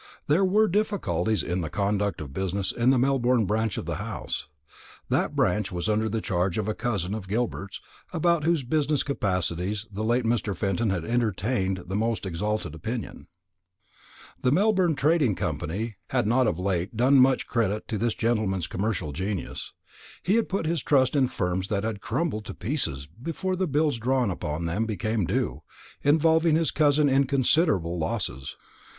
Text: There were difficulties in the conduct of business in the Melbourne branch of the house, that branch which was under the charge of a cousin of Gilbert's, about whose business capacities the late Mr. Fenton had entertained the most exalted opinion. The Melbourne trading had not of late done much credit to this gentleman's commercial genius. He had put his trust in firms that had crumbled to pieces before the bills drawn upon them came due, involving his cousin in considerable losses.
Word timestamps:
There 0.25 0.43
were 0.43 0.67
difficulties 0.67 1.43
in 1.43 1.61
the 1.61 1.69
conduct 1.69 2.21
of 2.21 2.33
business 2.33 2.71
in 2.71 2.89
the 2.89 2.97
Melbourne 2.97 3.45
branch 3.45 3.77
of 3.77 3.85
the 3.85 3.97
house, 3.97 4.47
that 5.09 5.35
branch 5.35 5.67
which 5.71 5.87
was 5.87 5.89
under 5.89 6.09
the 6.09 6.21
charge 6.21 6.57
of 6.57 6.67
a 6.67 6.73
cousin 6.73 7.13
of 7.13 7.27
Gilbert's, 7.27 7.79
about 8.11 8.43
whose 8.43 8.63
business 8.63 9.03
capacities 9.03 9.85
the 9.91 10.03
late 10.03 10.23
Mr. 10.25 10.55
Fenton 10.57 10.89
had 10.89 11.05
entertained 11.05 11.83
the 11.85 11.95
most 11.95 12.25
exalted 12.25 12.73
opinion. 12.73 13.27
The 14.41 14.51
Melbourne 14.51 14.95
trading 14.95 15.37
had 16.07 16.25
not 16.25 16.47
of 16.47 16.57
late 16.57 16.97
done 16.97 17.19
much 17.19 17.45
credit 17.45 17.87
to 17.89 17.99
this 17.99 18.15
gentleman's 18.15 18.65
commercial 18.65 19.11
genius. 19.11 19.71
He 20.23 20.33
had 20.33 20.49
put 20.49 20.65
his 20.65 20.81
trust 20.81 21.15
in 21.15 21.27
firms 21.27 21.67
that 21.67 21.83
had 21.83 22.01
crumbled 22.01 22.45
to 22.45 22.55
pieces 22.55 23.05
before 23.21 23.55
the 23.55 23.67
bills 23.67 23.99
drawn 23.99 24.31
upon 24.31 24.65
them 24.65 24.87
came 24.87 25.25
due, 25.25 25.61
involving 26.01 26.55
his 26.55 26.71
cousin 26.71 27.07
in 27.07 27.27
considerable 27.27 27.99
losses. 27.99 28.57